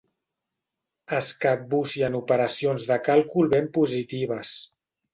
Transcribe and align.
Es 1.17 1.27
capbussi 1.43 2.03
en 2.09 2.19
operacions 2.23 2.89
de 2.93 3.01
càlcul 3.11 3.55
ben 3.57 3.73
positives. 3.81 4.61